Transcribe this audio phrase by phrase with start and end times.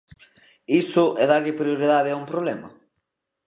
[0.81, 2.69] ¿Iso é darlle prioridade a un problema?